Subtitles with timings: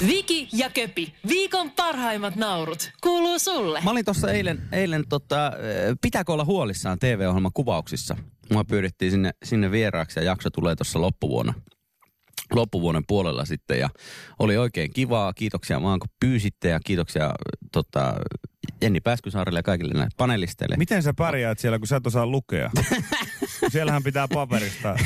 [0.00, 3.80] Viki ja Köpi, viikon parhaimmat naurut, kuuluu sulle.
[3.84, 5.52] Mä olin tuossa eilen, eilen tota,
[6.00, 8.16] pitääkö olla huolissaan TV-ohjelman kuvauksissa.
[8.52, 11.54] Mua pyydettiin sinne, sinne vieraaksi ja jakso tulee tuossa loppuvuonna
[12.54, 13.88] loppuvuoden puolella sitten ja
[14.38, 15.32] oli oikein kivaa.
[15.32, 17.34] Kiitoksia vaan kun pyysitte ja kiitoksia
[17.72, 18.14] tota,
[18.82, 20.76] Jenni Pääskysaarelle ja kaikille näille panelisteille.
[20.76, 22.70] Miten sä pärjäät siellä, kun sä et osaa lukea?
[23.72, 24.96] Siellähän pitää paperista.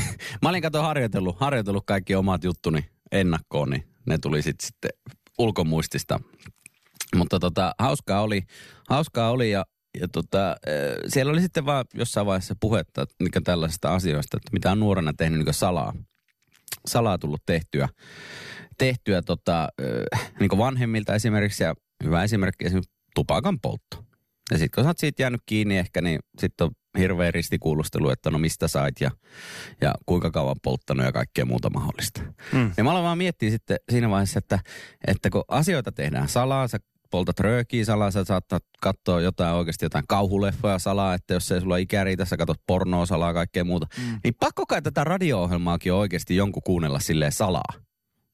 [0.41, 4.91] Mä olin kato harjoitellut, harjoitellut kaikki omat juttuni ennakkoon, niin ne tuli sit sitten
[5.37, 6.19] ulkomuistista.
[7.15, 8.43] Mutta tota, hauskaa oli,
[8.89, 9.65] hauskaa oli ja,
[9.99, 10.55] ja tota,
[11.07, 15.45] siellä oli sitten vaan jossain vaiheessa puhetta niin tällaisista asioista, että mitä on nuorena tehnyt
[15.45, 15.93] niin salaa
[16.85, 17.89] salaa tullut tehtyä,
[18.77, 19.67] tehtyä tota,
[20.39, 24.05] niin vanhemmilta esimerkiksi, ja hyvä esimerkki esimerkiksi tupakan poltto.
[24.51, 28.31] Ja sitten kun sä oot siitä jäänyt kiinni ehkä, niin sitten on hirveä ristikuulustelu, että
[28.31, 29.11] no mistä sait ja,
[29.81, 32.21] ja kuinka kauan polttanut ja kaikkea muuta mahdollista.
[32.53, 32.71] Mm.
[32.77, 34.59] Ja mä aloin vaan miettiä sitten siinä vaiheessa, että,
[35.07, 36.77] että kun asioita tehdään salaa, sä
[37.11, 41.77] poltat röökiä salaa, sä saattaa katsoa jotain oikeasti jotain kauhuleffoja salaa, että jos ei sulla
[41.77, 43.87] ikä riitä, sä katsot pornoa salaa kaikkea muuta.
[43.97, 44.19] Mm.
[44.23, 47.73] Niin pakko kai tätä radio-ohjelmaakin oikeasti jonkun kuunnella silleen salaa.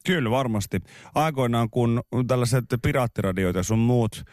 [0.06, 0.80] Kyllä, varmasti.
[1.16, 4.24] Aikoinaan, kun tällaiset piraattiradioit ja sun muut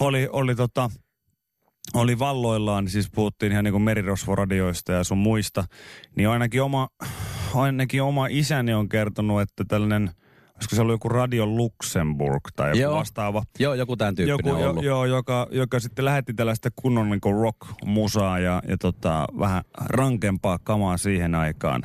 [0.00, 0.90] oli, oli tota,
[1.94, 5.64] oli valloillaan, niin siis puhuttiin ihan niin kuin merirosvoradioista ja sun muista,
[6.16, 6.88] niin ainakin oma,
[7.54, 10.10] ainakin oma isäni on kertonut, että tällainen–
[10.58, 12.94] olisiko se ollut joku Radio Luxemburg tai joku joo.
[12.94, 13.42] vastaava.
[13.58, 14.84] Joo, joku tämän tyyppinen joku, ollut.
[14.84, 20.58] Jo, joo, joka, joka sitten lähetti tällaista kunnon niin rock-musaa ja, ja tota, vähän rankempaa
[20.64, 21.82] kamaa siihen aikaan.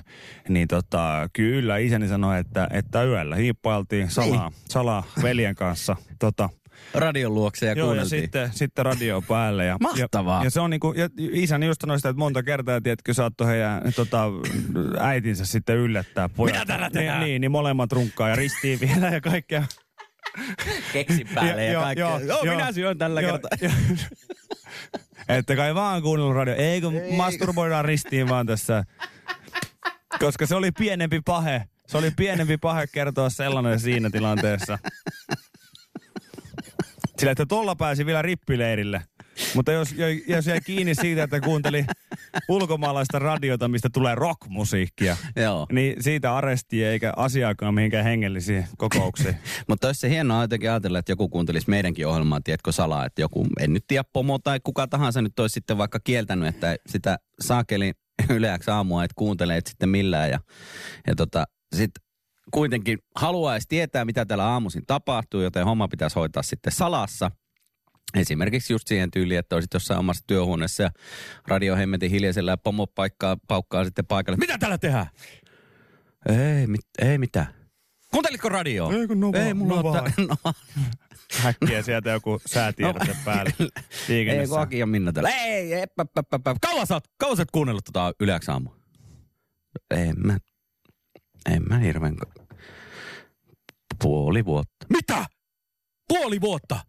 [0.50, 4.60] Niin tota, kyllä isäni sanoi, että, että yöllä hiippailtiin salaa, niin.
[4.70, 6.50] salaa veljen kanssa tota,
[6.94, 9.66] radion luokse ja Joo, ja sitten, sitten radio päälle.
[9.66, 10.40] Ja, Mahtavaa.
[10.40, 13.48] Ja, ja se on niinku, ja isäni just sanoi sitä, että monta kertaa, tiedätkö, saattoi
[13.48, 14.24] heidän tota,
[15.00, 16.56] äitinsä sitten yllättää pojat.
[16.56, 17.24] Mitä täällä tehdään?
[17.24, 19.64] Niin, niin, molemmat runkkaa ja ristiin vielä ja kaikkea.
[20.94, 22.06] Keksi päälle ja, ja kaikkea.
[22.06, 23.50] Joo, joo, joo, minä syön tällä jo, kertaa.
[23.62, 23.70] Jo.
[25.38, 26.56] että kai vaan kuunnellut radio.
[26.56, 27.16] Ei kun Ei.
[27.16, 28.84] masturboidaan ristiin vaan tässä.
[30.20, 31.64] Koska se oli pienempi pahe.
[31.88, 34.80] Se oli pienempi pahe kertoa sellainen siinä tilanteessa.
[37.24, 39.02] Sillä, että tuolla pääsi vielä rippileirille.
[39.56, 39.96] Mutta jos,
[40.28, 41.86] jos jäi kiinni siitä, että kuunteli
[42.50, 45.68] ulkomaalaista radiota, mistä tulee rockmusiikkia, Joo.
[45.72, 49.36] niin siitä aresti eikä asiaakaan mihinkään hengellisiin kokouksiin.
[49.70, 53.48] Mutta olisi se hienoa jotenkin ajatella, että joku kuuntelisi meidänkin ohjelmaa, tiedätkö salaa, että joku,
[53.60, 57.92] en nyt tiedä pomo tai kuka tahansa nyt olisi sitten vaikka kieltänyt, että sitä saakeli
[58.30, 60.40] yleäksi aamua, että kuuntelee sitten millään ja,
[61.08, 61.46] ja tota,
[61.76, 62.03] sitten
[62.52, 67.32] kuitenkin haluaisi tietää, mitä täällä aamuisin tapahtuu, joten homma pitäisi hoitaa sitten salassa.
[68.18, 70.90] Esimerkiksi just siihen tyyliin, että olisit jossain omassa työhuoneessa ja
[71.48, 74.38] radio hemmetin hiljaisella ja pomo paikkaa, paukkaa sitten paikalle.
[74.38, 75.08] Mitä täällä tehdään?
[76.30, 77.48] Ei, mit, ei mitään.
[78.12, 78.94] Kuuntelitko radioa?
[78.94, 80.12] Ei kun no Ei, mulla no on...
[80.44, 80.54] no.
[81.42, 83.16] Häkkiä sieltä joku säätiedote no.
[83.26, 83.54] päälle.
[84.10, 85.30] Ei, kun Aki ja Minna täällä.
[85.30, 86.56] Ei, eppä, eppä, eppä.
[86.62, 88.76] Kauan sä oot, kauan sä oot kuunnellut tota yleäksi aamua?
[89.92, 90.38] En mä,
[91.52, 92.16] en mä hirveän
[94.04, 94.86] Puoli vuotta.
[94.90, 95.26] Mitä?
[96.08, 96.80] Puoli vuotta?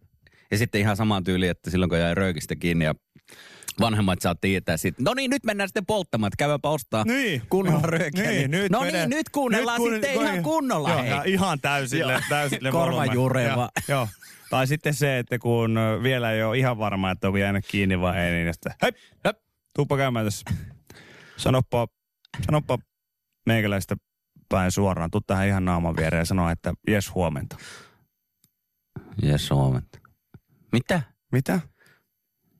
[0.51, 2.95] Ja sitten ihan samaan tyyliin, että silloin kun jäi röökistä kiinni ja
[3.79, 7.41] vanhemmat saa tietää sitten, no niin, nyt mennään sitten polttamaan, että käydäpä ostaa niin.
[7.49, 8.31] kunnolla no, röökiä.
[8.31, 9.01] Niin, nyt no menee.
[9.01, 10.89] niin, nyt kuunnellaan nyt sitten kun, ihan kunnolla.
[10.89, 11.33] Joo, hei.
[11.33, 13.69] ihan täysille, täysille Korvajureva.
[13.87, 14.07] Joo.
[14.49, 18.17] Tai sitten se, että kun vielä ei ole ihan varma, että onko jäänyt kiinni vai
[18.17, 18.91] ei, niin sitten hei,
[19.23, 19.33] hei,
[19.75, 20.45] tuuppa käymään tässä.
[21.37, 21.87] Sanoppa,
[22.45, 22.77] sanoppa
[23.45, 23.95] meikäläistä
[24.49, 25.11] päin suoraan.
[25.11, 27.57] Tuu tähän ihan naaman viereen ja sano, että jes huomenta.
[29.21, 29.99] Jes huomenta.
[30.71, 31.01] Mitä?
[31.31, 31.59] Mitä?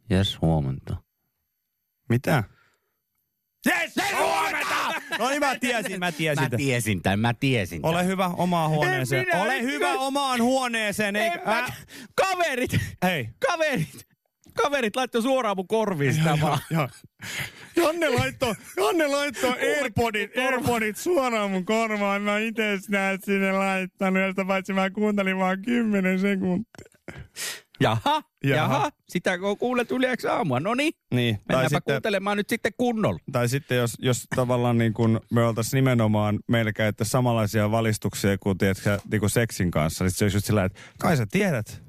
[0.10, 0.96] Jes huomenta.
[2.10, 2.44] Mitä?
[3.66, 5.02] Jes, huomenta!
[5.20, 6.44] No niin, mä tiesin, mä tiesin.
[6.52, 7.96] Mä tiesin tämän, mä tiesin tämän.
[7.96, 9.26] Ole hyvä omaan huoneeseen.
[9.36, 11.16] Ole hyvä omaan huoneeseen.
[11.16, 11.68] Eikä, mä...
[12.16, 12.72] Kaverit!
[13.04, 13.30] Hei.
[13.48, 14.08] Kaverit!
[14.56, 16.60] Kaverit laittoi suoraan mun korviin sitä vaan.
[17.76, 22.22] Janne laittoi, Janne laittoi Airpodit, Airpodit suoraan mun korvaan.
[22.22, 26.86] Mä itse näet sinne laittanut, josta paitsi mä kuuntelin vaan 10 sekuntia.
[27.80, 28.92] Jaha, jaha, jaha.
[29.10, 30.60] sitä kun kuulet yleensä aamua.
[30.60, 33.20] No niin, niin mennäänpä sitten, kuuntelemaan nyt sitten kunnolla.
[33.32, 38.58] Tai sitten jos, jos tavallaan niin kuin me oltaisiin nimenomaan, meillä käyttäisiin samanlaisia valistuksia kuin,
[38.58, 40.04] tiedätkö, niin kuin seksin kanssa.
[40.04, 41.84] Niin se olisi just sillä, että kai sä tiedät,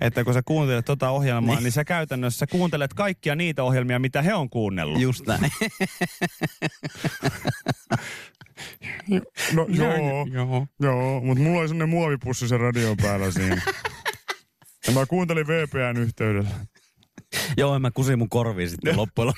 [0.00, 1.62] että kun sä kuuntelet tota ohjelmaa, niin.
[1.64, 5.00] niin sä käytännössä kuuntelet kaikkia niitä ohjelmia, mitä he on kuunnellut.
[5.00, 5.52] Just näin.
[9.52, 13.62] no joo, joo, joo mutta mulla oli sellainen muovipussi se radio päällä siinä.
[14.86, 16.50] Ja mä kuuntelin VPN yhteydellä.
[17.56, 19.32] Joo, mä kusin mun korviin sitten loppujen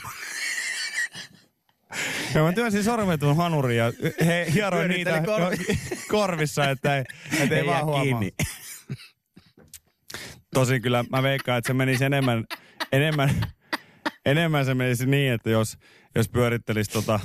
[2.34, 3.92] Ja mä työnsin sormet tuon hanuriin ja
[4.26, 5.78] he hieroin niitä korvi-
[6.08, 7.04] korvissa, että ei,
[7.40, 8.02] että ei, Ei vaan huomaa.
[8.02, 8.32] kiinni.
[10.54, 12.44] Tosin kyllä mä veikkaan, että se menisi enemmän,
[12.92, 13.30] enemmän,
[14.26, 15.78] enemmän se menisi niin, että jos,
[16.14, 17.20] jos pyörittelisi tota,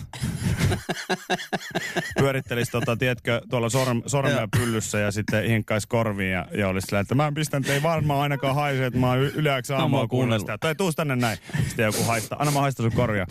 [2.20, 7.00] pyörittelisi tota, tiedätkö, tuolla sorm, sormea pyllyssä ja sitten hinkkaisi korviin ja, ja olisi sillä,
[7.00, 10.58] että mä pistän, että ei varmaan ainakaan haise, että mä oon yleäksi aamua kuunnella sitä.
[10.58, 11.38] Tai tuus tänne näin.
[11.68, 12.40] Sitten joku haistaa.
[12.40, 13.25] Anna mä haista sun korvia.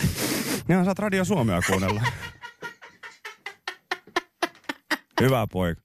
[0.69, 2.03] Niin saat Radio Suomea kuunnella.
[5.21, 5.83] Hyvä poika.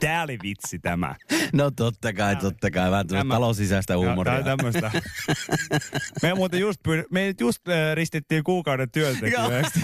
[0.00, 1.14] Tää oli vitsi tämä.
[1.52, 2.90] No totta kai, totta kai.
[2.90, 4.34] Vähän tämmöistä Tämä- talousisäistä huumoria.
[4.34, 4.90] Joo, tää on tämmöstä.
[6.22, 9.80] Me muuten just, pyy- me just äh, ristittiin kuukauden työntekijöistä.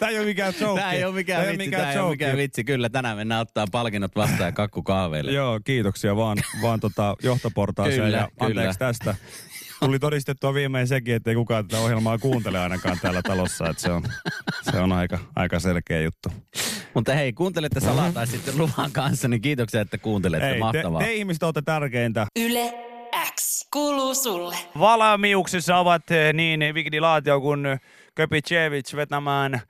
[0.00, 0.80] Tää ei ole mikään joke.
[0.80, 2.64] Tämä ei ole mikään vitsi, tämä ei ole mikään vitsi.
[2.64, 5.32] Kyllä, tänään mennään ottaa palkinnot vastaan ja kakku kahveille.
[5.32, 8.74] Joo, kiitoksia vaan, vaan tota johtoportaaseen Kyllä, ja anteeksi kyllä.
[8.74, 9.14] tästä.
[9.80, 13.92] Tuli todistettua viimein sekin, että ei kukaan tätä ohjelmaa kuuntele ainakaan täällä talossa, että se
[13.92, 14.02] on,
[14.70, 16.28] se on aika, aika selkeä juttu.
[16.94, 20.48] Mutta hei, kuuntelette salaa tai sitten luvan kanssa, niin kiitoksia, että kuuntelette.
[20.48, 21.00] Ei, te, Mahtavaa.
[21.00, 22.26] te ihmiset olette tärkeintä.
[22.38, 22.74] Yle
[23.34, 24.56] X kuuluu sulle.
[24.78, 27.66] Valmiuksissa ovat eh, niin Vigdi Laatio kuin
[28.14, 29.60] Köpicevic vetämään.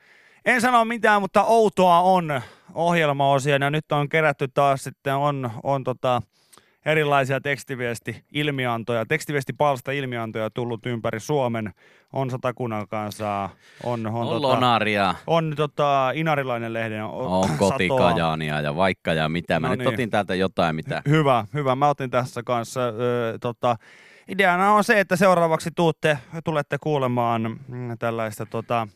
[0.44, 2.40] En sano mitään, mutta outoa on
[2.74, 6.22] ohjelmaosia ja nyt on kerätty taas sitten on, on tota,
[6.86, 11.72] erilaisia tekstiviesti-ilmiantoja, tekstiviestipalsta ilmiantoja tullut ympäri Suomen.
[12.12, 13.50] On Satakunnan kanssa,
[13.84, 17.58] on, on, on tota, Lonaria, on tota, Inarilainen lehden on satoa.
[17.70, 19.60] kotikajaania ja vaikka ja mitä.
[19.60, 19.94] Mä No nyt niin.
[19.94, 21.02] otin täältä jotain, mitä...
[21.08, 21.74] Hyvä, hyvä.
[21.76, 22.80] Mä otin tässä kanssa.
[22.88, 23.76] Ö, tota,
[24.28, 28.88] ideana on se, että seuraavaksi tuutte, tulette kuulemaan mm, tällaista, tota,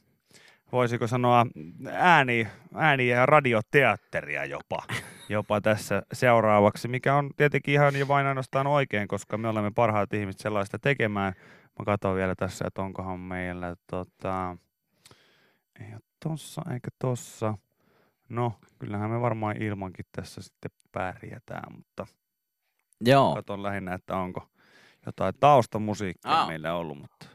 [0.73, 1.47] voisiko sanoa,
[1.93, 4.83] ääni, ääni- ja radioteatteria jopa,
[5.29, 10.15] jopa tässä seuraavaksi, mikä on tietenkin ihan ja vain ainoastaan oikein, koska me olemme parhaat
[10.15, 11.33] ihmiset sellaista tekemään.
[11.79, 14.57] Mä katson vielä tässä, että onkohan meillä tota,
[15.81, 17.55] ei ole tossa eikä tossa.
[18.29, 22.07] No, kyllähän me varmaan ilmankin tässä sitten pärjätään, mutta
[23.01, 24.49] Joo, katon lähinnä, että onko
[25.07, 26.47] jotain taustamusiikkia Aa.
[26.47, 27.27] meillä ollut, mutta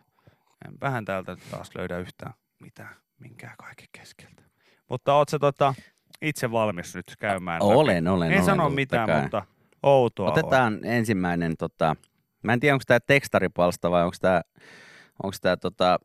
[0.68, 4.44] en vähän täältä taas löydä yhtään mitään, minkään kaiken keskeltä.
[4.90, 5.74] Mutta oot sä tota,
[6.24, 7.76] itse valmis nyt käymään läpi?
[7.76, 8.32] olen, olen.
[8.32, 9.22] En olen, sano totta mitään, kai.
[9.22, 9.46] mutta
[9.84, 10.32] outoa on.
[10.32, 11.96] Otetaan ensimmäinen, tota,
[12.44, 14.42] mä en tiedä onko tämä tekstaripalsta vai onko tämä
[15.24, 16.00] onko tää, tota,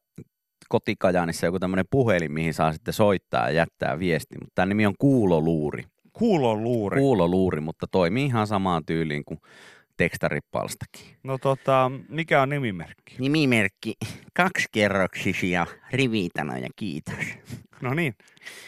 [0.69, 4.35] kotikajaanissa joku tämmöinen puhelin, mihin saa sitten soittaa ja jättää viesti.
[4.39, 5.85] Mutta tämä nimi on Kuuloluuri.
[6.13, 7.01] Kuulon luuri.
[7.01, 9.41] Kuuloluuri, mutta toimii ihan samaan tyyliin kuin
[9.99, 11.17] tekstaripalstakin.
[11.23, 13.17] No tota, mikä on nimimerkki?
[13.19, 13.95] Nimimerkki
[14.35, 17.15] kaksikerroksisia rivitanoja, kiitos.
[17.81, 18.15] No niin,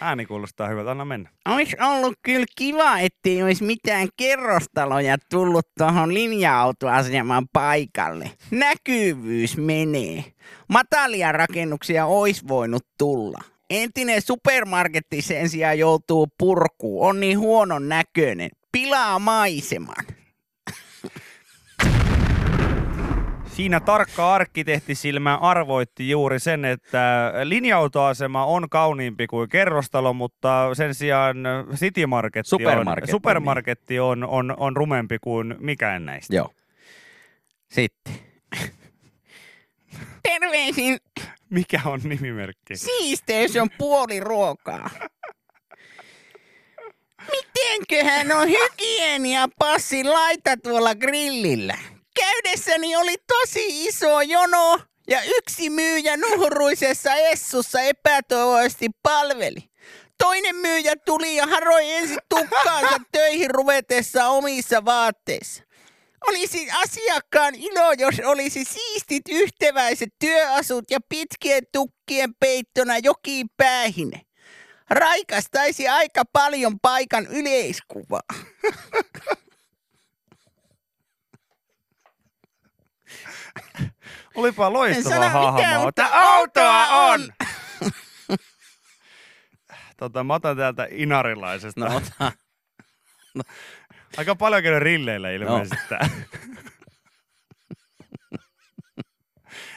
[0.01, 1.31] ääni kuulostaa hyvältä, anna mennä.
[1.49, 8.31] Olisi ollut kyllä kiva, ettei olisi mitään kerrostaloja tullut tuohon linja-autoaseman paikalle.
[8.51, 10.25] Näkyvyys menee.
[10.69, 13.39] Matalia rakennuksia olisi voinut tulla.
[13.71, 17.09] Entinen supermarketti sen sijaan joutuu purkuun.
[17.09, 18.51] On niin huonon näköinen.
[18.73, 20.05] Pilaa maiseman.
[23.61, 31.37] Siinä tarkka arkkitehtisilmä arvoitti juuri sen, että linja-autoasema on kauniimpi kuin kerrostalo, mutta sen sijaan
[31.75, 36.37] City Market Supermarketti, on, supermarketti on, on, on rumempi kuin mikään näistä.
[36.37, 36.51] Joo.
[37.71, 38.15] Sitten.
[40.29, 40.99] Terveisin
[41.51, 42.77] Mikä on nimimerkki?
[42.77, 44.91] Siisteys on puoli ruokaa.
[47.31, 51.79] Mitenköhän on hygienia passi laita tuolla grillillä?
[52.15, 59.71] Käydessäni oli tosi iso jono ja yksi myyjä nuhruisessa essussa epätoivoisesti palveli.
[60.19, 65.63] Toinen myyjä tuli ja haroi ensin tukkaansa töihin ruvetessa omissa vaatteissa.
[66.29, 74.21] Olisi asiakkaan ilo, jos olisi siistit yhteväiset työasut ja pitkien tukkien peittona jokin päähine.
[74.91, 78.23] Raikastaisi aika paljon paikan yleiskuvaa.
[84.35, 85.81] Olipa loistava hahmo.
[85.85, 87.21] outoa outoa on!
[87.21, 87.29] on!
[89.99, 91.81] tota, mä otan täältä inarilaisesta.
[91.89, 92.33] No ota.
[94.19, 96.09] Aika paljon käynyt rilleillä ilmeisesti tää.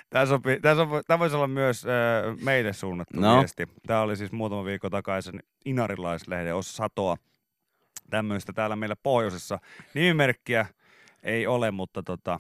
[0.09, 3.37] Tämä, sopii, tämä, sopii, tämä voisi olla myös äh, meille suunnattu No.
[3.39, 3.67] viesti.
[3.87, 7.17] Tämä oli siis muutama viikko takaisin Inarilaislehden osa satoa.
[8.09, 9.59] Tämmöistä täällä meillä pohjoisessa.
[9.93, 10.65] Nimimerkkiä
[11.23, 12.39] ei ole, mutta tota,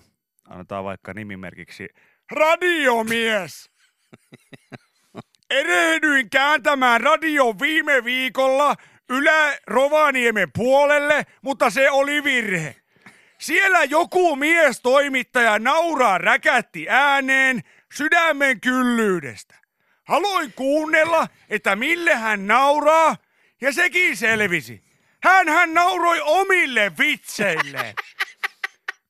[0.49, 1.89] annetaan vaikka nimimerkiksi
[2.31, 3.69] Radiomies!
[5.49, 8.75] Erehdyin kääntämään radio viime viikolla
[9.09, 12.75] Ylä Rovaniemen puolelle, mutta se oli virhe.
[13.39, 17.61] Siellä joku mies toimittaja nauraa räkätti ääneen,
[17.93, 19.55] sydämen kyllyydestä.
[20.07, 23.15] Aloin kuunnella, että mille hän nauraa,
[23.61, 24.83] ja sekin selvisi.
[25.23, 27.93] Hän hän nauroi omille vitseilleen.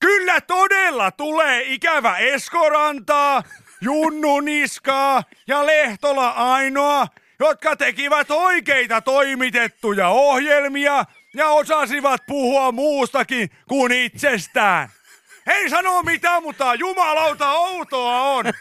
[0.03, 3.43] Kyllä todella tulee ikävä Eskorantaa,
[3.81, 7.07] Junnu Niskaa ja Lehtola Ainoa,
[7.39, 14.89] jotka tekivät oikeita toimitettuja ohjelmia ja osasivat puhua muustakin kuin itsestään.
[15.47, 18.45] Ei sano mitään, mutta jumalauta outoa on.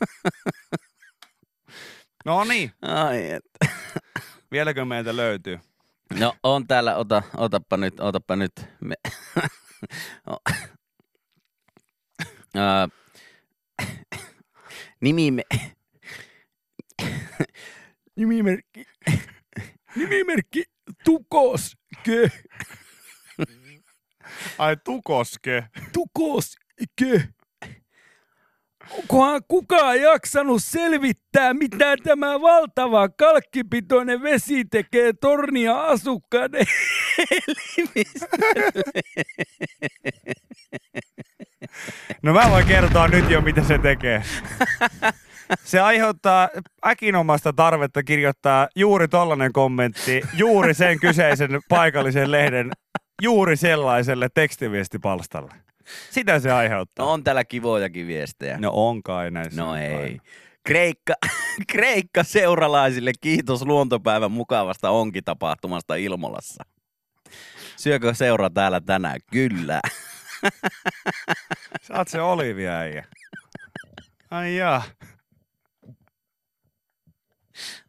[2.24, 3.44] No niin, Ai et.
[4.52, 5.60] vieläkö meiltä löytyy?
[6.18, 8.52] No on täällä, ota, otappa nyt, otappa nyt.
[8.80, 8.94] Me...
[10.30, 10.50] O-
[12.54, 12.88] Ää,
[15.00, 15.42] Nimime...
[18.16, 18.84] Nimimerkki...
[19.96, 20.64] Nimimerkki
[21.04, 22.30] Tukoske.
[24.58, 25.68] Ai tukoske.
[25.92, 27.28] Tukoske.
[28.90, 36.66] Onkohan kukaan jaksanut selvittää, mitä tämä valtava kalkkipitoinen vesi tekee tornia asukkaiden?
[42.22, 44.22] No mä voin kertoa nyt jo, mitä se tekee.
[45.64, 46.48] Se aiheuttaa
[46.86, 52.70] äkinomasta tarvetta kirjoittaa juuri tollanen kommentti juuri sen kyseisen paikallisen lehden
[53.22, 55.69] juuri sellaiselle tekstiviestipalstalle.
[56.10, 57.06] Sitä se aiheuttaa.
[57.06, 58.58] No on täällä kivojakin viestejä.
[58.58, 59.62] No on kai näissä.
[59.62, 60.18] No ei.
[60.66, 61.14] Kreikka,
[61.72, 66.64] Kreikka seuralaisille kiitos luontopäivän mukavasta onkitapahtumasta Ilmolassa.
[67.76, 69.20] Syökö seura täällä tänään?
[69.32, 69.80] Kyllä.
[71.96, 73.06] Oot se Olivia äijä.
[74.30, 74.82] Ai jaa.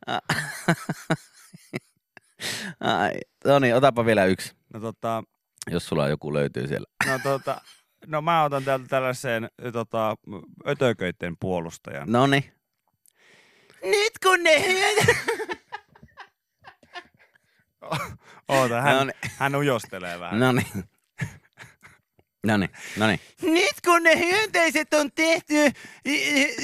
[2.79, 3.11] Ai,
[3.45, 5.23] no niin, otapa vielä yksi, No tota,
[5.71, 6.85] jos sulla joku löytyy siellä.
[7.07, 7.61] no tota,
[8.07, 10.15] no mä otan täältä tällaiseen tota,
[10.67, 12.11] ötököitten puolustajan.
[12.11, 12.43] No niin.
[13.83, 14.65] Nyt kun ne...
[18.47, 19.15] Oota, hän, No niin.
[19.37, 20.39] hän ujostelee vähän.
[20.39, 20.67] No niin.
[22.47, 23.19] No niin, no niin.
[23.41, 25.55] Nyt kun ne hyönteiset on tehty,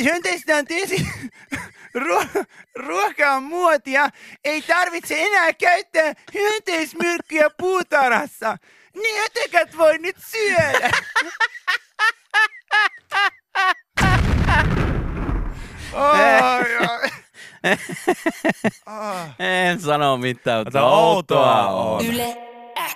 [0.04, 0.96] hyönteistä on tehty
[1.98, 2.44] ruo-
[2.76, 4.10] ruokaa muotia,
[4.44, 8.58] ei tarvitse enää käyttää hyönteismyrkkyjä puutarhassa.
[9.04, 10.90] Ne ötökät voi nyt syödä.
[19.40, 22.06] En sano mitään, mutta Mutta outoa on.
[22.06, 22.38] Yle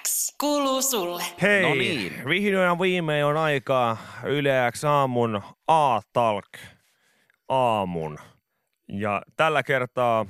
[0.08, 1.24] X kuuluu sulle.
[1.42, 2.26] Hei, No niin.
[2.26, 6.50] Vihdoin ja viimein on aikaa Yle X aamun A-talk
[7.50, 8.18] aamun.
[8.88, 10.26] Ja tällä kertaa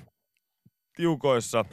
[0.95, 1.65] tiukoissa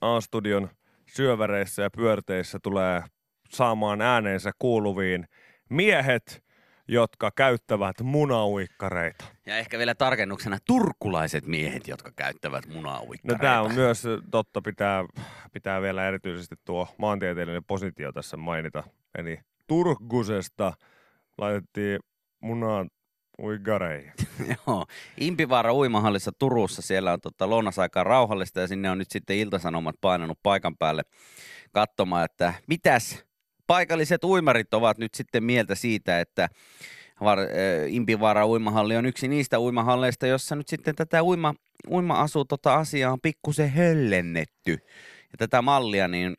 [0.00, 0.70] A-studion
[1.08, 3.02] syöväreissä ja pyörteissä tulee
[3.50, 5.24] saamaan äänensä kuuluviin
[5.70, 6.44] miehet,
[6.88, 9.24] jotka käyttävät munauikkareita.
[9.46, 13.42] Ja ehkä vielä tarkennuksena turkulaiset miehet, jotka käyttävät No munauikkareita.
[13.42, 15.04] tämä on myös totta, pitää,
[15.52, 18.84] pitää vielä erityisesti tuo maantieteellinen positio tässä mainita.
[19.18, 20.72] Eli Turkusesta
[21.38, 22.00] laitettiin
[22.40, 22.90] munaan
[23.42, 24.12] uigareihin.
[24.66, 24.86] Joo.
[25.20, 30.38] Impivaara uimahallissa Turussa, siellä on tota lounasaikaa rauhallista ja sinne on nyt sitten iltasanomat painanut
[30.42, 31.02] paikan päälle
[31.72, 33.24] katsomaan, että mitäs
[33.66, 36.48] paikalliset uimarit ovat nyt sitten mieltä siitä, että
[37.20, 37.46] Var, äh,
[37.88, 41.54] Impivaara uimahalli on yksi niistä uimahalleista, jossa nyt sitten tätä uima,
[41.88, 44.72] uima-asu tota asiaa on pikkusen höllennetty.
[45.32, 46.36] Ja tätä mallia, niin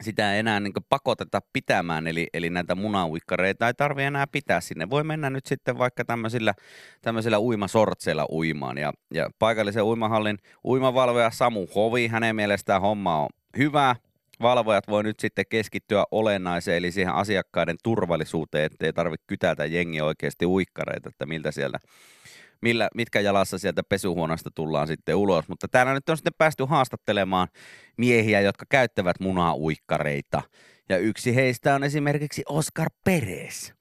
[0.00, 4.90] sitä ei enää niin pakoteta pitämään, eli, eli näitä munauikkareita ei tarvitse enää pitää sinne.
[4.90, 6.54] Voi mennä nyt sitten vaikka tämmöisillä,
[7.02, 8.78] tämmöisillä uimasortseilla uimaan.
[8.78, 13.28] Ja, ja paikallisen uimahallin uimavalvoja Samu Hovi, hänen mielestään homma on
[13.58, 13.96] hyvä.
[14.42, 20.46] Valvojat voi nyt sitten keskittyä olennaiseen, eli siihen asiakkaiden turvallisuuteen, ettei tarvitse kytätä jengi oikeasti
[20.46, 21.78] uikkareita, että miltä siellä
[22.62, 25.48] millä, mitkä jalassa sieltä pesuhuoneesta tullaan sitten ulos.
[25.48, 27.48] Mutta täällä nyt on sitten päästy haastattelemaan
[27.96, 30.42] miehiä, jotka käyttävät munauikkareita.
[30.88, 33.72] Ja yksi heistä on esimerkiksi Oscar Perez,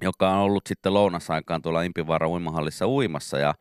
[0.00, 3.38] joka on ollut sitten lounasaikaan tuolla Impivaara uimahallissa uimassa.
[3.38, 3.54] Ja,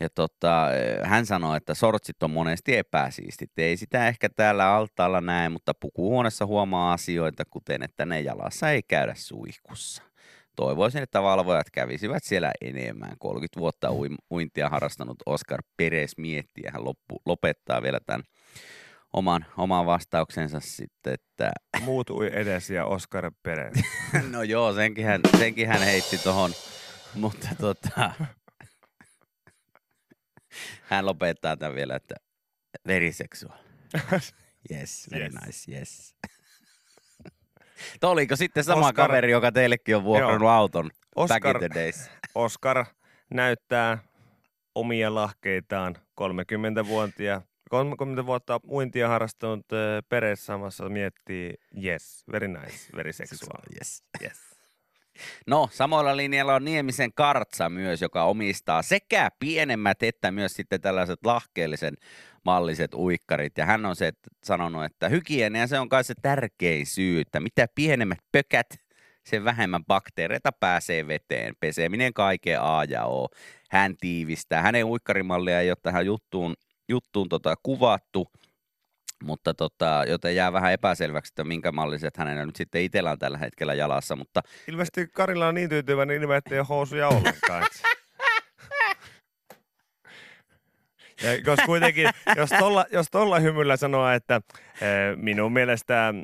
[0.00, 0.66] ja tota,
[1.02, 3.50] hän sanoi, että sortsit on monesti epäsiistit.
[3.58, 8.82] Ei sitä ehkä täällä altaalla näe, mutta pukuhuoneessa huomaa asioita, kuten että ne jalassa ei
[8.82, 10.11] käydä suihkussa
[10.56, 13.16] toivoisin, että valvojat kävisivät siellä enemmän.
[13.18, 13.88] 30 vuotta
[14.30, 18.22] uintia harrastanut Oscar Perez miettii ja hän loppu, lopettaa vielä tämän
[19.12, 21.52] oman, oman vastauksensa sitten, että
[21.84, 23.74] Muut ui edes ja Oskar Perez.
[24.32, 26.52] no joo, senkin hän, senkin hän heitti tuohon,
[27.14, 28.12] mutta tota,
[30.82, 32.14] Hän lopettaa tämän vielä, että
[32.86, 33.58] very sexual.
[34.70, 35.34] Yes, very Yes.
[35.46, 36.14] nice, yes.
[38.00, 40.50] Tuo oliko sitten sama Oscar- kaveri, joka teillekin on vuokrannut Joo.
[40.50, 42.10] auton back Oscar- in the days?
[42.34, 42.84] Oscar
[43.30, 43.98] näyttää
[44.74, 49.66] omia lahkeitaan 30-vuotia 30 vuotta uintia harrastanut
[50.08, 53.60] Peres samassa miettii, yes, very nice, very sexual.
[53.74, 54.04] Yes.
[54.22, 54.38] Yes.
[55.46, 61.18] No, samoilla linjalla on Niemisen Kartsa myös, joka omistaa sekä pienemmät että myös sitten tällaiset
[61.24, 61.94] lahkeellisen
[62.44, 63.58] malliset uikkarit.
[63.58, 67.40] Ja hän on se, että sanonut, että hygienia se on kai se tärkein syy, että
[67.40, 68.66] mitä pienemmät pökät,
[69.26, 71.54] sen vähemmän bakteereita pääsee veteen.
[71.60, 73.28] Peseminen kaiken A ja O.
[73.70, 74.62] Hän tiivistää.
[74.62, 76.54] Hänen uikkarimallia ei ole tähän juttuun,
[76.88, 78.28] juttuun tota, kuvattu,
[79.24, 83.38] mutta tota, joten jää vähän epäselväksi, että minkä malliset hänellä nyt sitten itsellä on tällä
[83.38, 87.62] hetkellä jalassa, mutta Ilmeisesti Karilla on niin tyytyväinen ilme, ettei ole housuja ollenkaan.
[87.62, 87.82] et-
[91.00, 91.01] Ja
[91.46, 96.14] jos kuitenkin, jos tolla, jos tolla hymyllä sanoo, että eh, minun mielestä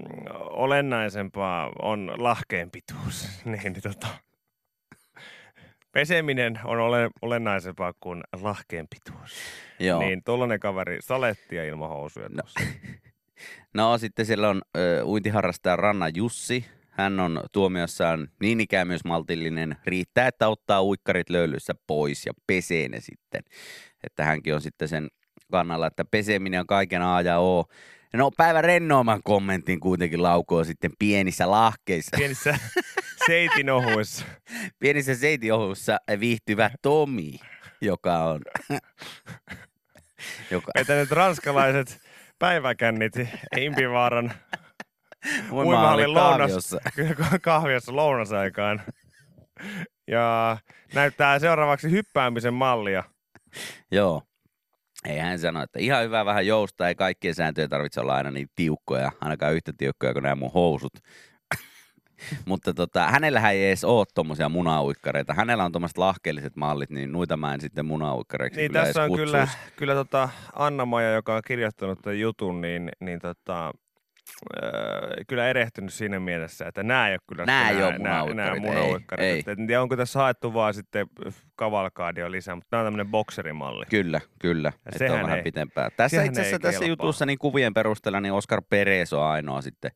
[0.51, 4.09] olennaisempaa on lahkeen pituus, niin, tota,
[5.93, 9.39] peseminen on ole, olennaisempaa kuin lahkeen pituus.
[9.79, 10.01] joo.
[10.01, 12.43] Niin tollanen kaveri salettia ilman housuja No.
[13.75, 16.65] No sitten siellä on ö, uintiharrastaja Ranna Jussi.
[16.99, 19.77] Hän on tuomiossaan niin ikään myös maltillinen.
[19.87, 23.43] Riittää, että ottaa uikkarit löylyssä pois ja pesee ne sitten.
[24.05, 25.09] Että hänkin on sitten sen
[25.51, 27.65] kannalla, että peseminen on kaiken A ja O.
[28.13, 32.17] No päivän rennoimman kommentin kuitenkin laukoo sitten pienissä lahkeissa.
[32.17, 32.59] Pienissä
[33.27, 34.25] seitinohuissa.
[34.81, 37.41] Pienissä seitiohuissa viihtyvä Tomi,
[37.81, 38.41] joka on...
[40.51, 42.01] joka, Vetänyt ranskalaiset
[42.39, 43.13] päiväkännit
[43.57, 44.33] Impivaaran
[45.27, 46.81] uimahallin uimahallin lounas, kaaviossa.
[47.43, 48.83] kahviossa lounasaikaan.
[50.07, 50.57] Ja
[50.95, 53.05] näyttää seuraavaksi hyppäämisen mallia.
[53.91, 54.23] Joo.
[55.05, 58.49] Ei hän sano, että ihan hyvä vähän joustaa, ei kaikkien sääntöjen tarvitse olla aina niin
[58.57, 60.93] tiukkoja, ainakaan yhtä tiukkoja kuin nämä mun housut.
[62.47, 65.35] Mutta tota, hänellähän ei edes ole tommosia munauikkareita.
[65.35, 69.13] Hänellä on tommoset lahkeelliset mallit, niin noita mä en sitten munauikkareiksi Niin kyllä tässä on
[69.15, 69.73] kyllä, kutsuisi.
[69.77, 73.73] kyllä tota Anna-Maja, joka on kirjoittanut tämän jutun, niin, niin tota,
[74.63, 78.61] öö, kyllä erehtynyt siinä mielessä, että nämä ei ole kyllä sitten ei munauikkarit, nää ei,
[78.61, 79.27] munauikkarit.
[79.27, 79.39] ei.
[79.39, 81.07] Et En tiedä, onko tässä haettu vaan sitten
[81.57, 83.85] kavalkaadio lisää, mutta tämä on tämmöinen bokserimalli.
[83.91, 84.73] Kyllä, kyllä.
[84.93, 85.89] Että on vähän ei- pitempää.
[85.97, 86.89] Tässä itse asiassa tässä kelpaa.
[87.05, 89.91] jutussa niin kuvien perusteella niin Oscar Perez on ainoa sitten,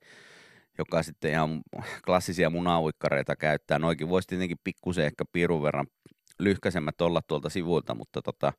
[0.78, 1.60] joka sitten ihan
[2.06, 3.78] klassisia munauikkareita käyttää.
[3.78, 5.86] Noikin voisi tietenkin pikkusen ehkä pirun verran
[6.38, 8.52] lyhkäisemmät olla tuolta sivuilta, mutta, tota,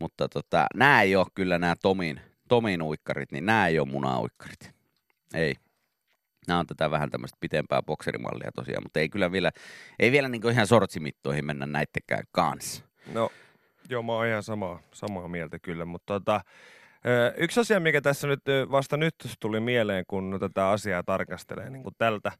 [0.00, 4.75] mutta tota, nämä ei ole kyllä nämä Tomin, Tomin uikkarit, niin nämä ei ole munauikkarit.
[5.34, 5.54] Ei.
[6.46, 9.50] Nämä on tätä vähän tämmöistä pitempää bokserimallia tosiaan, mutta ei kyllä vielä,
[9.98, 12.84] ei vielä niin ihan sortsimittoihin mennä näittekään kanssa.
[13.12, 13.30] No,
[13.88, 16.40] joo, mä oon ihan samaa, samaa mieltä kyllä, mutta tota,
[17.36, 21.94] yksi asia, mikä tässä nyt vasta nyt tuli mieleen, kun tätä asiaa tarkastelee niin kuin
[21.98, 22.32] tältä,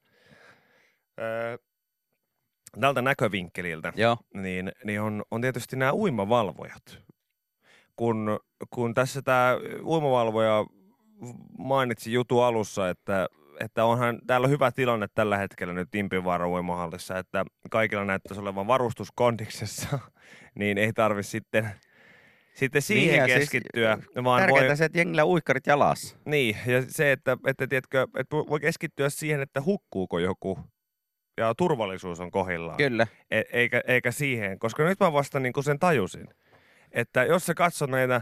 [2.80, 6.98] tältä näkövinkkeliltä, Joo, niin, niin on, on tietysti nämä uimavalvojat.
[7.96, 10.64] Kun, kun tässä tämä uimavalvoja
[11.58, 13.28] mainitsi jutu alussa, että,
[13.60, 18.66] että onhan täällä on hyvä tilanne tällä hetkellä nyt Impivaaran uimahallissa, että kaikilla näyttäisi olevan
[18.66, 19.98] varustuskondiksessa,
[20.58, 21.70] niin ei tarvi sitten,
[22.54, 26.16] sitten siihen Niin, ja siis keskittyä, vaan Tärkeintä voi, se, että jengillä uikkarit jalassa.
[26.24, 30.58] niin, ja se, että, että, tiedätkö, että voi keskittyä siihen, että hukkuuko joku
[31.36, 32.76] ja turvallisuus on kohillaan.
[32.76, 33.06] Kyllä.
[33.30, 36.28] E- eikä, eikä siihen, koska nyt mä vasta niin sen tajusin,
[36.92, 38.20] että jos sä katsot näitä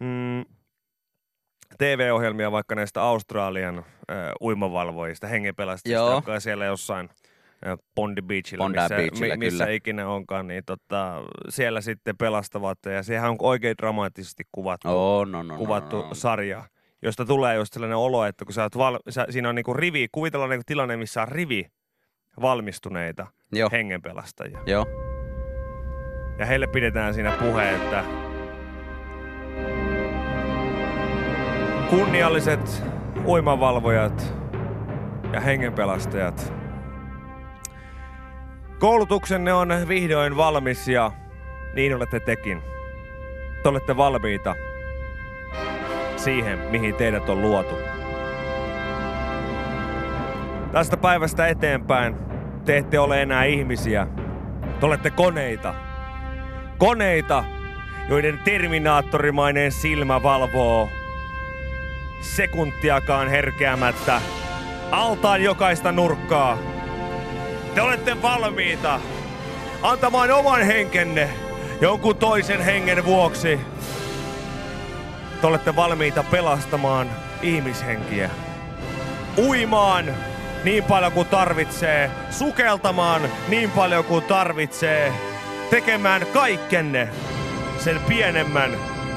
[0.00, 0.44] mm,
[1.78, 3.84] TV-ohjelmia vaikka näistä Australian äh,
[4.40, 7.10] uimavalvojista, hengenpelastajista, jotka on siellä jossain
[7.66, 9.74] äh, Bondi Beachillä, Bondi missä, Beachillä, missä kyllä.
[9.76, 15.42] ikinä onkaan, niin tota, siellä sitten pelastavat, ja sehän on oikein dramaattisesti kuvattu, Oh, no,
[15.42, 16.14] no, kuvattu no, no.
[16.14, 16.64] sarja,
[17.02, 20.06] josta tulee just sellainen olo, että kun sä oot val- sä, siinä on niinku rivi,
[20.12, 21.66] kuvitellaan niinku tilanne, missä on rivi
[22.40, 24.58] valmistuneita Joo, hengenpelastajia.
[24.66, 24.86] joo.
[26.38, 28.04] Ja heille pidetään siinä puhe, että
[31.90, 32.84] kunnialliset
[33.24, 34.34] uimavalvojat
[35.32, 36.52] ja hengenpelastajat.
[38.78, 41.12] Koulutuksenne on vihdoin valmis ja
[41.74, 42.62] niin olette tekin.
[43.62, 44.54] Te olette valmiita
[46.16, 47.78] siihen, mihin teidät on luotu.
[50.72, 52.16] Tästä päivästä eteenpäin
[52.64, 54.06] te ette ole enää ihmisiä.
[54.80, 55.74] Te olette koneita.
[56.78, 57.44] Koneita,
[58.08, 60.88] joiden terminaattorimainen silmä valvoo
[62.20, 64.20] sekuntiakaan herkeämättä
[64.90, 66.58] altaan jokaista nurkkaa.
[67.74, 69.00] Te olette valmiita
[69.82, 71.28] antamaan oman henkenne
[71.80, 73.60] jonkun toisen hengen vuoksi
[75.40, 77.10] te olette valmiita pelastamaan
[77.42, 78.30] ihmishenkiä.
[79.38, 80.14] Uimaan
[80.64, 85.12] niin paljon kuin tarvitsee, sukeltamaan niin paljon kuin tarvitsee,
[85.70, 87.08] tekemään kaikkenne
[87.78, 88.70] sen pienemmän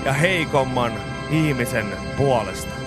[0.05, 0.93] ja heikomman
[1.31, 2.78] ihmisen puolesta.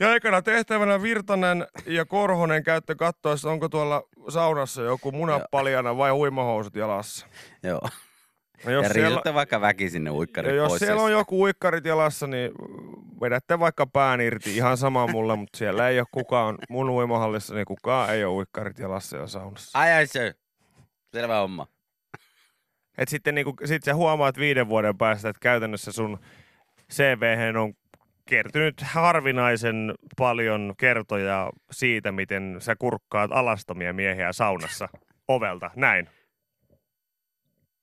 [0.00, 6.76] Ja ekana tehtävänä Virtanen ja Korhonen käytte katsoessa, onko tuolla saunassa joku munapaljana vai uimahousut
[6.76, 7.26] jalassa.
[7.62, 7.80] Joo.
[8.64, 10.78] No ja jos siellä, riisutte vaikka väki sinne uikkarit ja jos pois.
[10.80, 12.52] siellä on joku uikkarit jalassa, niin
[13.20, 14.56] vedätte vaikka pään irti.
[14.56, 18.78] Ihan sama mulle, mutta siellä ei ole kukaan, mun uimahallissa, niin kukaan ei ole uikkarit
[18.78, 19.78] jalassa ja saunassa.
[19.78, 20.34] Ai ai se.
[21.12, 21.66] Selvä homma.
[22.98, 26.18] Et sitten niinku, sit sä huomaat viiden vuoden päästä, että käytännössä sun
[26.92, 27.22] CV
[27.60, 27.74] on
[28.28, 34.88] kertynyt harvinaisen paljon kertoja siitä, miten sä kurkkaat alastomia miehiä saunassa
[35.28, 35.70] ovelta.
[35.76, 36.08] Näin.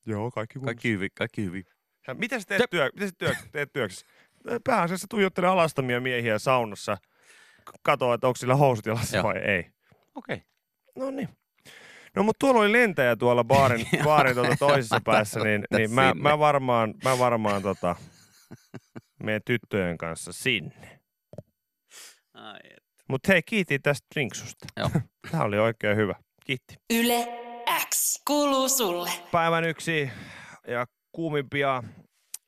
[0.06, 1.64] Joo, kaikki Kaikki hyvin, kaikki hyvin.
[2.08, 4.06] Ja mitä sä teet, työ, mitä sä työ, teet työksessä?
[4.64, 6.98] Pääasiassa tuijottele alastomia miehiä saunassa.
[7.66, 9.70] K- Katso, että onko sillä housut jalassa vai ei.
[10.16, 10.42] Okei.
[10.96, 11.30] No niin.
[12.16, 16.40] No mutta tuolla oli lentäjä tuolla baarin, baarin tuota toisessa päässä, niin, niin mä, mä,
[16.40, 17.96] varmaan, mä varmaan tota,
[19.26, 21.00] meidän tyttöjen kanssa sinne.
[22.34, 22.86] Ai, et.
[23.10, 24.66] Mutta hei, kiitin tästä drinksusta.
[24.78, 24.90] Joo.
[25.32, 26.16] Tämä oli oikein hyvä.
[26.46, 26.76] Kiitti.
[26.94, 27.28] Yle
[27.90, 29.10] X kuuluu sulle.
[29.32, 30.10] Päivän yksi
[30.68, 31.84] ja kuumimpia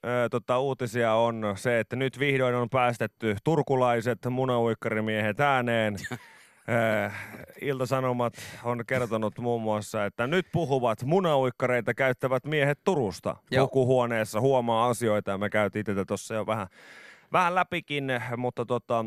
[0.06, 5.96] ö, tota, uutisia on se, että nyt vihdoin on päästetty turkulaiset munauikkarimiehet ääneen.
[6.70, 7.12] Ö,
[7.62, 13.64] Ilta-Sanomat on kertonut muun muassa, että nyt puhuvat munauikkareita käyttävät miehet Turusta Joo.
[13.64, 16.68] lukuhuoneessa huomaa asioita ja me käytiin tätä tuossa jo vähän,
[17.32, 19.06] vähän läpikin, mutta tota,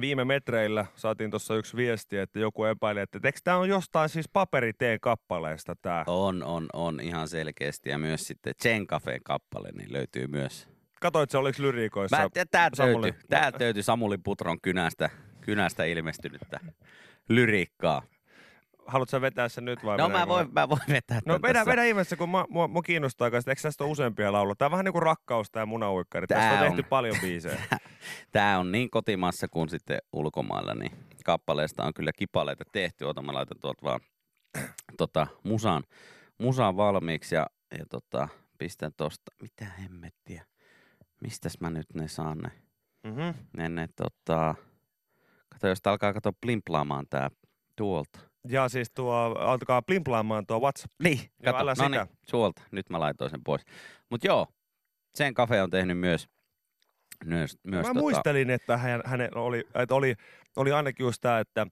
[0.00, 4.28] viime metreillä saatiin tuossa yksi viesti, että joku epäili, että eikö tämä on jostain siis
[4.32, 6.04] paperiteen kappaleesta tämä.
[6.06, 7.90] On, on, on ihan selkeästi.
[7.90, 10.68] Ja myös sitten Chen Cafe kappale niin löytyy myös.
[11.00, 12.16] Katoit se, oliko lyriikoissa?
[12.16, 15.10] Mä, tää Samuli- löytyy, tää Samuli Putron kynästä,
[15.42, 16.60] kynästä ilmestynyttä
[17.28, 18.02] lyriikkaa.
[18.86, 21.70] Haluatko vetää sen nyt vai No mä voin, mä voin vetää No vedä, tässä.
[21.70, 24.54] vedä ihmeessä, kun mua, mua, mua kiinnostaa kanssa, eikö tästä ole useampia lauluja?
[24.54, 26.26] Tää on vähän niin kuin rakkaus tää munauikkari.
[26.26, 26.88] Tästä Tää on tehty on.
[26.88, 27.62] paljon biisejä.
[28.32, 30.92] Tää on niin kotimassa kuin sitten ulkomailla, niin
[31.24, 33.04] kappaleesta on kyllä kipaleita tehty.
[33.04, 34.00] Ota, mä laitan tuolta vaan
[34.96, 35.82] tota, musan,
[36.38, 37.46] musan valmiiksi ja,
[37.78, 38.28] ja tota,
[38.58, 40.44] pistän tosta, mitä hemmettiä.
[41.20, 42.50] Mistäs mä nyt ne saan ne?
[43.04, 43.34] mm-hmm.
[43.56, 44.54] Ne, ne tota,
[45.52, 47.30] kato, jos alkaa kato plimplaamaan tää
[47.76, 48.18] tuolta.
[48.48, 50.92] Ja siis tuo, altakaa plimplaamaan tuo WhatsApp.
[51.02, 51.88] Niin, Joo, kato, älä no sitä.
[51.88, 52.62] niin, suolta.
[52.70, 53.62] Nyt mä laitoin sen pois.
[54.10, 54.46] Mut joo,
[55.14, 56.28] sen kafe on tehnyt myös,
[57.24, 60.14] myös, myös Mä tota, muistelin, että hän, hänen oli, että oli,
[60.56, 61.66] oli ainakin just tää, että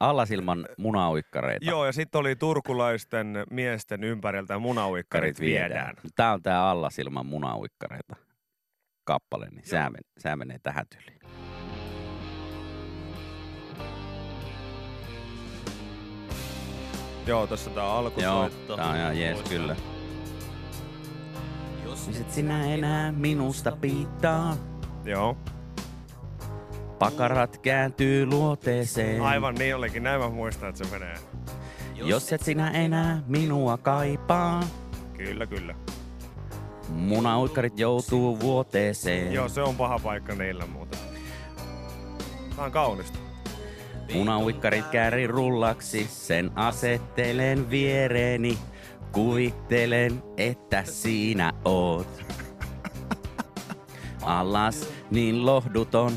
[0.00, 1.66] allasilman munauikkareita.
[1.66, 5.94] joo, ja sitten oli turkulaisten miesten ympäriltä munauikkarit viedään.
[6.14, 8.16] Tää on tää allasilman munauikkareita
[9.04, 11.41] kappale, niin sehän, men, sehän menee tähän tyyliin.
[17.26, 18.76] Joo, tässä tää Joo, alkusoitto.
[18.76, 19.76] tää on ihan jees kyllä.
[22.06, 24.56] Miset sinä enää minusta piittaa?
[25.04, 25.36] Joo,
[26.98, 29.22] Pakarat kääntyy luoteeseen.
[29.22, 30.02] aivan niin olikin.
[30.02, 31.14] Näin mä muistan, että se menee.
[31.94, 34.60] Jos et sinä enää minua kaipaa,
[35.16, 35.74] Kyllä, kyllä.
[36.88, 39.32] munauikkarit joutuu vuoteeseen.
[39.32, 40.98] Joo, se on paha paikka niillä muuten.
[42.56, 43.18] Tää on kaunista.
[44.14, 48.58] Munauikkarit kääri rullaksi, sen asettelen viereeni.
[49.12, 52.22] Kuvittelen, että siinä oot.
[54.22, 56.12] Alas niin lohduton,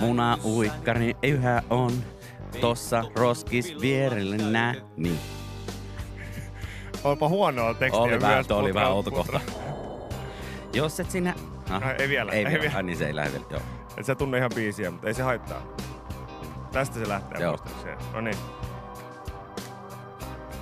[0.00, 1.92] munauikkari yhä on.
[2.60, 5.18] Tossa roskis vierelle näni.
[7.04, 8.22] Onpa huonoa tekstiä Oli myös.
[8.22, 9.40] vähän, oli vähän outo kohta.
[10.72, 11.34] Jos et sinä...
[11.70, 12.60] Ah, Ai, ei vielä, Ei, ei vielä.
[12.62, 12.76] vielä.
[12.76, 13.60] Ai niin se ei lähde vielä, joo.
[13.96, 15.62] Et sä tunne ihan biisiä, mutta ei se haittaa.
[16.72, 17.50] Tästä se lähtee Joo.
[17.56, 17.96] muistaakseni.
[18.12, 18.36] No niin.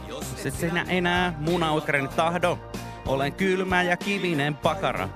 [0.09, 2.59] Jos et sinä enää munauikkarini tahdo,
[3.07, 5.09] olen kylmä ja kivinen pakara.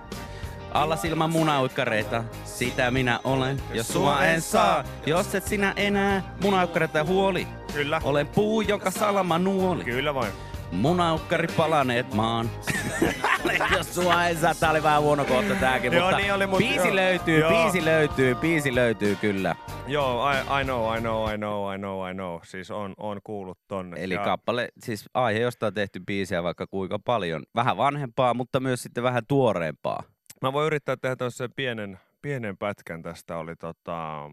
[0.75, 4.85] Alla silmän munauikkareita, sitä minä olen, jos sua en saa.
[5.07, 8.01] Jos et sinä enää munauikkareita huoli, Kyllä.
[8.05, 9.85] olen puu, jonka salama nuoli.
[9.85, 10.33] Kyllä vain.
[10.73, 12.51] Munaukkari palaneet maan.
[13.77, 16.59] jos sua ei saa, tää oli vähän huono kohta tääkin, Joo, mutta niin oli, mut
[16.59, 16.97] biisi joo.
[16.97, 17.51] löytyy, Joo.
[17.51, 19.57] biisi löytyy, biisi löytyy kyllä.
[19.87, 22.41] Joo, I, I know, I know, I know, I know, I know.
[22.45, 23.97] Siis on, on kuullut tonne.
[24.01, 27.43] Eli ja, kappale, siis aihe, josta on tehty biisiä vaikka kuinka paljon.
[27.55, 30.03] Vähän vanhempaa, mutta myös sitten vähän tuoreempaa.
[30.43, 33.37] Mä voin yrittää tehdä tuossa pienen, pienen pätkän tästä.
[33.37, 34.31] Oli tota,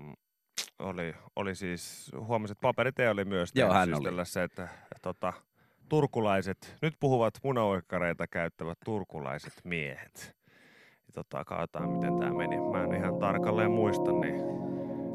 [0.80, 4.06] oli, oli siis, huomasin, että paperitee oli myös Joo, hän siis oli.
[4.06, 4.68] tällaisen, että
[5.02, 5.34] tota,
[5.90, 10.36] turkulaiset, nyt puhuvat munaoikkareita käyttävät turkulaiset miehet.
[11.08, 12.58] Ja tota, katsotaan miten tämä meni.
[12.60, 14.36] Mä en ihan tarkalleen muista, niin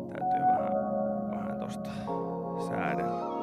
[0.09, 0.73] täytyy vähän,
[1.31, 1.91] vähän tosta
[2.69, 3.35] säädellä.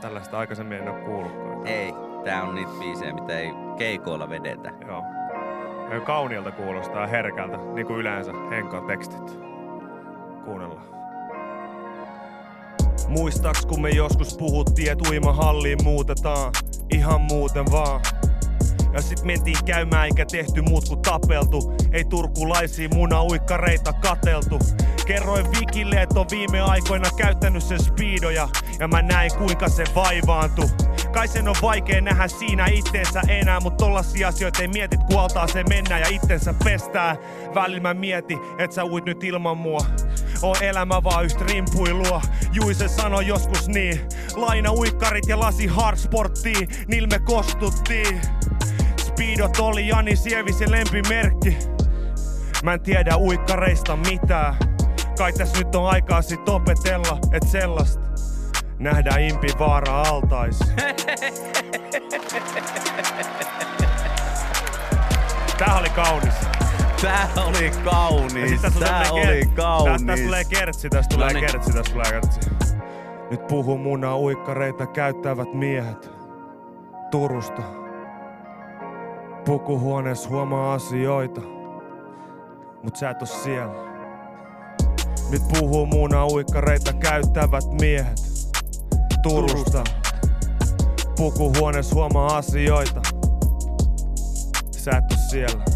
[0.00, 1.66] Tällaista aikaisemmin en ole kuullutkaan.
[1.66, 1.92] Ei,
[2.24, 4.70] tää on niitä biisejä, mitä ei keikoilla vedetä.
[4.86, 5.02] Joo.
[5.90, 9.38] Ja Kauniilta kuulostaa herkältä, niin kuin yleensä Henkan tekstit.
[10.44, 10.95] Kuunnellaan.
[13.08, 16.52] Muistaaks kun me joskus puhuttiin, että uimahalliin muutetaan
[16.94, 18.00] ihan muuten vaan.
[18.92, 21.74] Ja sit mentiin käymään eikä tehty muut kuin tapeltu.
[21.92, 24.58] Ei turkulaisia munauikkareita kateltu.
[25.06, 28.48] Kerroin Vikille, että on viime aikoina käyttänyt sen speedoja.
[28.78, 30.62] Ja mä näin kuinka se vaivaantu.
[31.12, 35.46] Kai sen on vaikea nähdä siinä itteensä enää, mutta tollasia asioita ei mietit, kun altaa
[35.46, 37.16] se mennä ja itsensä pestää.
[37.54, 39.80] Välillä mä mieti, et sä uit nyt ilman mua.
[40.42, 42.22] On elämä vaan yhtä rimpuilua.
[42.52, 44.00] Juise sanoi joskus niin.
[44.34, 48.20] Laina uikkarit ja lasi hardsporttiin, niillä me kostuttiin.
[49.00, 51.58] Speedot oli Jani Sievisen lempimerkki.
[52.62, 54.56] Mä en tiedä uikkareista mitään.
[55.18, 58.06] Kai tässä nyt on aikaa sit opetella, et sellaista
[58.78, 60.58] nähdään impi vaara altais.
[65.58, 66.34] Tää oli kaunis.
[67.02, 68.70] Tää oli kaunis, tää
[69.08, 70.02] tulee oli ker- kaunis.
[70.02, 71.50] Tästä tulee kertsi, tästä tulee Noniin.
[71.50, 72.40] kertsi, tästä tulee kertsi.
[73.30, 76.10] Nyt puhuu muna uikkareita käyttävät miehet
[77.10, 77.62] Turusta.
[79.44, 81.40] Pukuhuoneessa huomaa asioita,
[82.82, 83.74] mut sä et oo siellä.
[85.30, 88.20] Nyt puhuu muna uikkareita käyttävät miehet
[89.22, 89.84] Turusta.
[91.16, 93.00] Pukuhuoneessa huomaa asioita,
[94.70, 95.75] sä et oo siellä.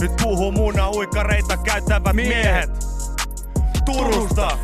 [0.00, 2.70] Nyt puhuu muna uikkareita käyttävät miehet, miehet.
[3.84, 4.58] Turusta.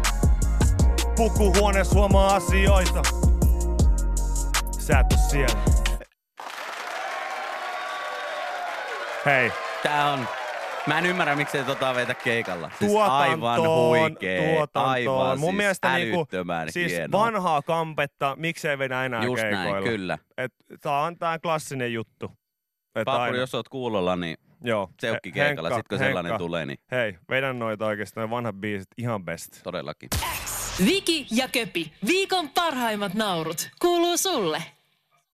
[1.17, 3.03] Pukuhuoneessa huomaa asioita.
[4.79, 5.61] Sä et oo siellä.
[9.27, 10.29] Hei, Tää on...
[10.87, 12.71] Mä en ymmärrä, miksei tota vetä keikalla.
[12.79, 14.89] Siis tuotantoon, aivan huikee, tuotantoon.
[14.89, 17.21] aivan Mun siis mielestä niinku, älyttömän siis hienoa.
[17.21, 19.71] vanhaa kampetta, miksei vedä enää Just keikoilla.
[19.73, 20.19] näin, kyllä.
[20.39, 22.31] Et, tää on tää klassinen juttu.
[22.95, 24.91] Et Papuri, aina- jos oot kuulolla, niin Joo.
[25.01, 28.31] seukki He- keikalla, Henkka, sit kun sellainen Henkka, tulee, niin Hei, vedän noita oikeesti, noin
[28.31, 29.63] vanhat biisit ihan best.
[29.63, 30.09] todellakin.
[30.85, 34.63] Viki ja Köpi, viikon parhaimmat naurut, kuuluu sulle.